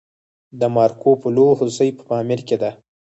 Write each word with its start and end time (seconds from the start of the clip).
د 0.59 0.61
مارکوپولو 0.75 1.45
هوسۍ 1.59 1.89
په 1.97 2.03
پامیر 2.09 2.39
کې 2.47 2.57
ده 2.61 2.71